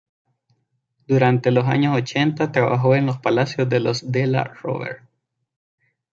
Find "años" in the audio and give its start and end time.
1.67-1.95